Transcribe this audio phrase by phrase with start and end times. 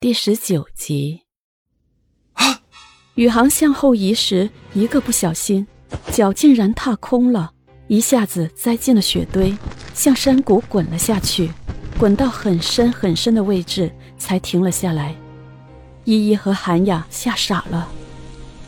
[0.00, 1.22] 第十九集，
[3.16, 5.66] 宇航向后移时，一个不小心，
[6.12, 7.50] 脚竟然踏空了，
[7.88, 9.52] 一下子栽进了雪堆，
[9.94, 11.50] 向山谷滚了下去，
[11.98, 15.16] 滚到很深很深的位置才停了下来。
[16.04, 17.90] 依依和韩雅吓傻了。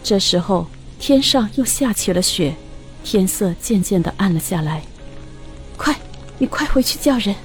[0.03, 0.67] 这时候
[0.99, 2.57] 天上又下起了雪，
[3.05, 4.83] 天色渐渐的暗了下来。
[5.77, 5.97] 快，
[6.39, 7.37] 你快回去叫人！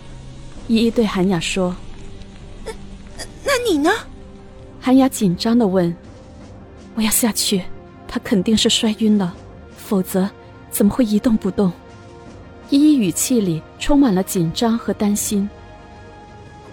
[0.67, 1.75] 依依对韩雅说。
[3.67, 3.91] 你呢？
[4.79, 5.93] 韩雅紧张的问
[6.93, 7.63] ：“我要下去，
[8.07, 9.35] 他肯定是摔晕了，
[9.75, 10.29] 否则
[10.69, 11.71] 怎么会一动不动？”
[12.69, 15.49] 依依语气里充满了紧张和担心。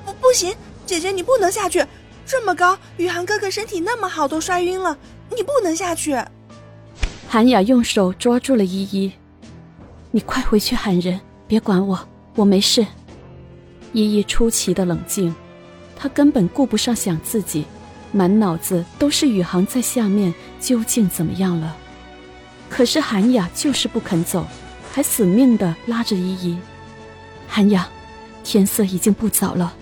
[0.04, 1.84] 不，不行，姐姐你不能下去，
[2.26, 4.96] 这么高，宇航哥哥身体那么好，都摔晕了，
[5.34, 6.16] 你不能下去。
[7.28, 9.10] 韩雅用手抓住了依依
[10.12, 11.98] ：“你快回去喊人，别管我，
[12.34, 12.86] 我没事。”
[13.94, 15.34] 依依出奇的冷静。
[16.02, 17.64] 他根本顾不上想自己，
[18.10, 21.76] 满脑子都是宇航在下面究竟怎么样了。
[22.68, 24.44] 可是韩雅就是不肯走，
[24.92, 26.58] 还死命的拉着依依。
[27.46, 27.88] 韩雅，
[28.42, 29.72] 天色已经不早了，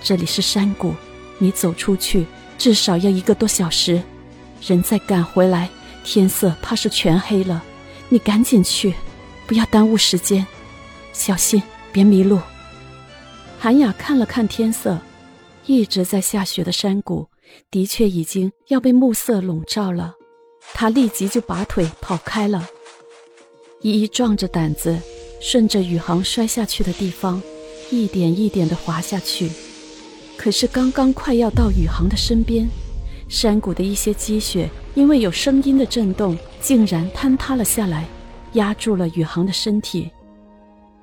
[0.00, 0.94] 这里是山谷，
[1.38, 4.00] 你走出去至少要一个多小时，
[4.64, 5.68] 人再赶回来，
[6.04, 7.60] 天色怕是全黑了。
[8.08, 8.94] 你赶紧去，
[9.48, 10.46] 不要耽误时间，
[11.12, 12.38] 小心别迷路。
[13.58, 14.96] 韩雅看了看天色。
[15.66, 17.26] 一直在下雪的山谷，
[17.70, 20.14] 的确已经要被暮色笼罩了。
[20.74, 22.68] 他立即就拔腿跑开了。
[23.82, 24.96] 依依壮着胆子，
[25.40, 27.42] 顺着宇航摔下去的地方，
[27.90, 29.50] 一点一点地滑下去。
[30.36, 32.68] 可是刚刚快要到宇航的身边，
[33.28, 38.06] 山谷的一些积雪因为有声音的震动，竟然坍塌了下来，
[38.52, 40.10] 压住了宇航的身体。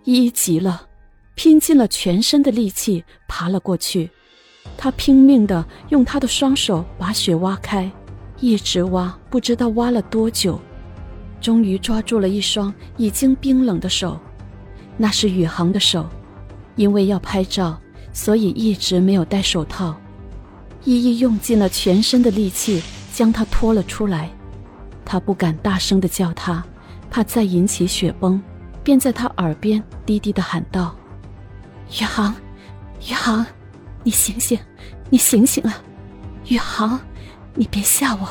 [0.06, 0.88] 依依急了，
[1.36, 4.10] 拼尽了全身的力气爬了过去。
[4.78, 7.90] 他拼命地用他的双手把雪挖开，
[8.40, 10.60] 一直挖，不知道挖了多久，
[11.40, 14.20] 终于抓住了一双已经冰冷的手，
[14.98, 16.08] 那是宇航的手。
[16.76, 17.80] 因为要拍照，
[18.12, 19.96] 所以一直没有戴手套。
[20.84, 22.82] 依依用尽了全身的力气
[23.14, 24.30] 将他拖了出来，
[25.06, 26.66] 他不敢大声地叫他，
[27.12, 28.42] 怕再引起雪崩，
[28.84, 30.96] 便在他耳边低低地喊道
[32.02, 32.34] ：“宇航，
[33.08, 33.46] 宇航。”
[34.04, 34.60] 你醒醒，
[35.10, 35.82] 你醒醒啊，
[36.48, 37.00] 宇航，
[37.56, 38.28] 你别吓我。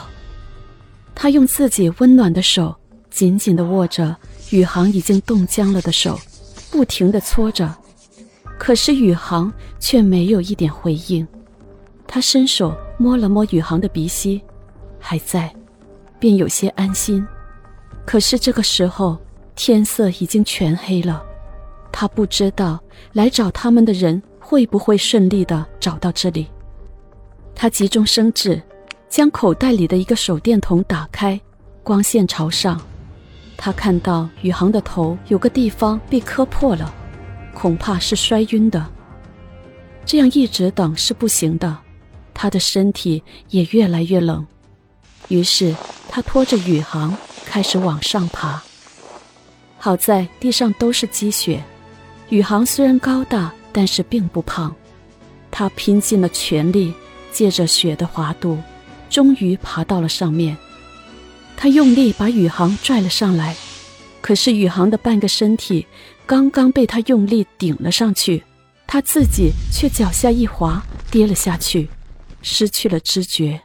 [1.15, 2.75] 他用自己温暖的手
[3.11, 4.17] 紧紧的握着
[4.51, 6.19] 宇航已经冻僵了的手，
[6.71, 7.75] 不停的搓着，
[8.59, 11.27] 可是宇航却没有一点回应。
[12.07, 14.43] 他伸手摸了摸宇航的鼻息，
[14.99, 15.55] 还在，
[16.19, 17.27] 便有些安心。
[18.05, 19.19] 可是这个时候
[19.55, 21.23] 天色已经全黑了，
[21.91, 22.79] 他不知道
[23.13, 24.23] 来找他们的人。
[24.53, 26.47] 会不会顺利的找到这里？
[27.55, 28.61] 他急中生智，
[29.09, 31.41] 将口袋里的一个手电筒打开，
[31.83, 32.79] 光线朝上。
[33.57, 36.93] 他看到宇航的头有个地方被磕破了，
[37.55, 38.87] 恐怕是摔晕的。
[40.05, 41.75] 这样一直等是不行的，
[42.35, 44.47] 他的身体也越来越冷。
[45.29, 45.75] 于是
[46.11, 48.63] 他拖着宇航开始往上爬。
[49.79, 51.65] 好在地上都是积雪，
[52.29, 53.51] 宇航虽然高大。
[53.73, 54.75] 但是并不胖，
[55.51, 56.93] 他拼尽了全力，
[57.33, 58.59] 借着雪的滑度，
[59.09, 60.57] 终于爬到了上面。
[61.57, 63.57] 他用力把宇航拽了上来，
[64.21, 65.87] 可是宇航的半个身体
[66.27, 68.43] 刚刚被他用力顶了上去，
[68.87, 71.89] 他自己却脚下一滑，跌了下去，
[72.43, 73.61] 失去了知觉。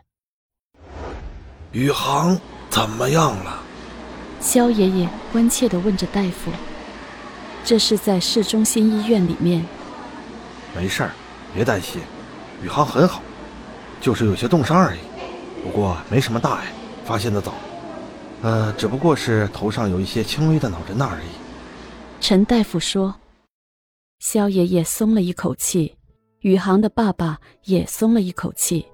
[1.73, 3.61] 宇航怎么样了？
[4.39, 6.51] 肖爷爷关切地问着大夫。
[7.65, 9.65] 这是在市中心医院里面。
[10.77, 11.11] 没事儿，
[11.55, 11.99] 别担心，
[12.61, 13.19] 宇航很好，
[13.99, 14.99] 就是有些冻伤而已。
[15.63, 16.67] 不过没什么大碍，
[17.03, 17.55] 发现的早。
[18.43, 21.27] 呃，只不过是头上有一些轻微的脑震荡而已。
[22.21, 23.15] 陈大夫说。
[24.19, 25.95] 肖爷爷松了一口气，
[26.41, 28.85] 宇航的爸爸也松了一口气。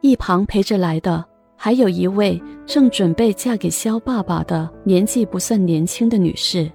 [0.00, 1.22] 一旁陪着来的
[1.56, 6.70] 还有一位正准备嫁给肖爸爸的年纪不算年轻的女士，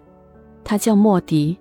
[0.63, 1.57] 她叫莫迪。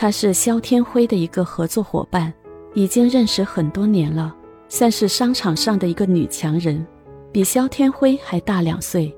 [0.00, 2.32] 她是肖天辉的一个合作伙伴，
[2.72, 4.32] 已经认识很多年了，
[4.68, 6.86] 算是商场上的一个女强人，
[7.32, 9.12] 比肖天辉还大两岁。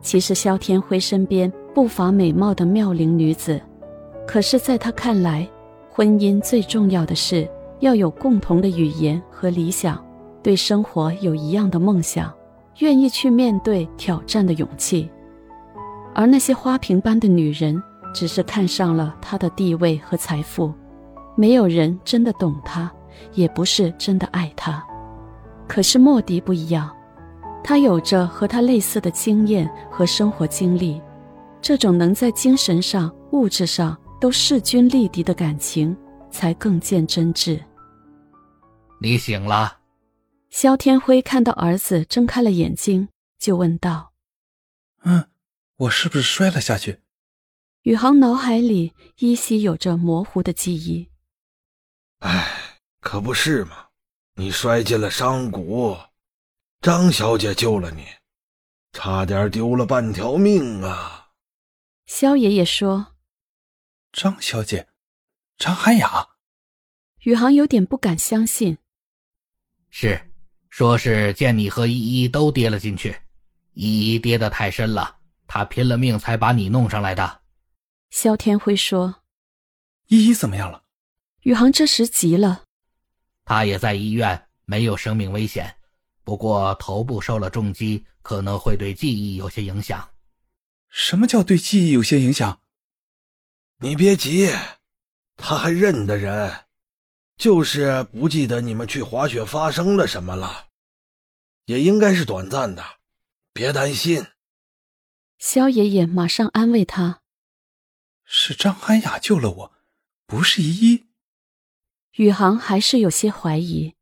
[0.00, 3.60] 其实肖天辉身边不乏美貌的妙龄女子，
[4.28, 5.44] 可是，在他看来，
[5.90, 7.48] 婚姻最重要的是
[7.80, 10.00] 要有共同的语言和理想，
[10.40, 12.32] 对生活有一样的梦想，
[12.78, 15.10] 愿意去面对挑战的勇气。
[16.14, 17.82] 而那些花瓶般的女人。
[18.16, 20.72] 只是看上了他的地位和财富，
[21.36, 22.90] 没有人真的懂他，
[23.34, 24.82] 也不是真的爱他。
[25.68, 26.90] 可是莫迪不一样，
[27.62, 30.98] 他有着和他类似的经验和生活经历，
[31.60, 35.94] 这种能在精神上、物质上都势均力敌的感情，
[36.30, 37.60] 才更见真挚。
[38.98, 39.76] 你醒了。
[40.48, 43.08] 肖天辉看到儿子睁开了眼睛，
[43.38, 44.12] 就问道
[45.04, 45.26] ：“嗯，
[45.76, 47.00] 我是不是摔了下去？”
[47.86, 51.08] 宇航脑海里依稀有着模糊的记忆。
[52.18, 53.86] 哎，可不是嘛！
[54.34, 55.96] 你摔进了山谷，
[56.80, 58.04] 张小姐救了你，
[58.92, 61.28] 差点丢了半条命啊！
[62.06, 63.14] 萧爷爷说
[64.12, 64.88] ：“张小姐，
[65.56, 66.30] 张涵雅。”
[67.22, 68.76] 宇航有点不敢相信。
[69.90, 70.32] 是，
[70.70, 73.16] 说是见你和依依都跌了进去，
[73.74, 77.42] 依依跌得太深了，他拼了命才把你弄上来的。
[78.18, 79.16] 萧天辉说
[80.08, 80.84] ：“依依怎么样了？”
[81.44, 82.64] 宇航这时急了
[83.44, 85.76] ：“他也在医院，没有生命危险，
[86.24, 90.08] 不过头部受了重击，可能会对记忆有些影响。
[90.88, 92.62] ”“什么叫对记忆有些影响
[93.80, 94.48] ？”“你别急，
[95.36, 96.64] 他还认得人，
[97.36, 100.68] 就是不记得你们去滑雪发生了什么了，
[101.66, 102.82] 也应该是短暂的，
[103.52, 104.24] 别担心。”
[105.36, 107.20] 萧爷爷马上安慰他。
[108.26, 109.72] 是张涵雅救了我，
[110.26, 111.06] 不是依依。
[112.16, 113.95] 宇航还是有些怀疑。